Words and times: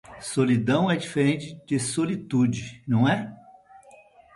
Solidão 0.19 0.89
é 0.89 0.95
diferente 0.95 1.55
de 1.67 1.77
solitude, 1.79 2.81
não 2.87 3.07
é? 3.07 3.31